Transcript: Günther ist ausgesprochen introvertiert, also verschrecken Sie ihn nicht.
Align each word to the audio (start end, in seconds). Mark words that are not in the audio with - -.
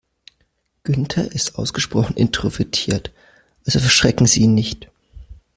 Günther 0.83 1.31
ist 1.31 1.59
ausgesprochen 1.59 2.15
introvertiert, 2.17 3.13
also 3.67 3.77
verschrecken 3.77 4.25
Sie 4.25 4.41
ihn 4.41 4.55
nicht. 4.55 4.89